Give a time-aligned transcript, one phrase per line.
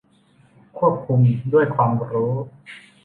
[0.77, 1.19] ควบคุม
[1.53, 2.31] ด้วยความรู้